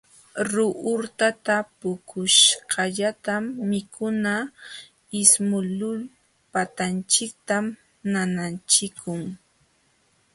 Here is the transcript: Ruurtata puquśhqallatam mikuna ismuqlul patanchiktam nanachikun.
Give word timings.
Ruurtata 0.51 1.57
puquśhqallatam 1.79 3.43
mikuna 3.69 4.33
ismuqlul 5.21 5.99
patanchiktam 6.53 7.65
nanachikun. 8.11 9.21